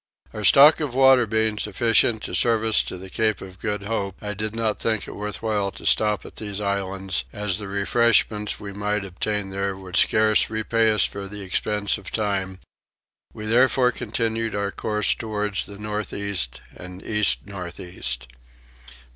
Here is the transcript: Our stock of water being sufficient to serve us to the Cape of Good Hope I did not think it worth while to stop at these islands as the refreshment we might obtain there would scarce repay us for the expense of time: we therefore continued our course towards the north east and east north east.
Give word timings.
Our 0.33 0.43
stock 0.43 0.79
of 0.79 0.95
water 0.95 1.27
being 1.27 1.59
sufficient 1.59 2.23
to 2.23 2.33
serve 2.33 2.63
us 2.63 2.81
to 2.85 2.97
the 2.97 3.07
Cape 3.11 3.39
of 3.39 3.59
Good 3.59 3.83
Hope 3.83 4.15
I 4.19 4.33
did 4.33 4.55
not 4.55 4.79
think 4.79 5.07
it 5.07 5.15
worth 5.15 5.43
while 5.43 5.69
to 5.73 5.85
stop 5.85 6.25
at 6.25 6.37
these 6.37 6.59
islands 6.59 7.23
as 7.31 7.59
the 7.59 7.67
refreshment 7.67 8.59
we 8.59 8.73
might 8.73 9.05
obtain 9.05 9.51
there 9.51 9.77
would 9.77 9.95
scarce 9.95 10.49
repay 10.49 10.91
us 10.91 11.05
for 11.05 11.27
the 11.27 11.41
expense 11.43 11.99
of 11.99 12.09
time: 12.09 12.57
we 13.31 13.45
therefore 13.45 13.91
continued 13.91 14.55
our 14.55 14.71
course 14.71 15.13
towards 15.13 15.67
the 15.67 15.77
north 15.77 16.13
east 16.13 16.61
and 16.75 17.03
east 17.03 17.45
north 17.45 17.79
east. 17.79 18.25